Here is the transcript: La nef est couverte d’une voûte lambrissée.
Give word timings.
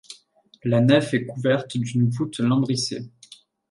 La 0.63 0.81
nef 0.81 1.13
est 1.13 1.27
couverte 1.27 1.77
d’une 1.77 2.09
voûte 2.09 2.39
lambrissée. 2.39 3.11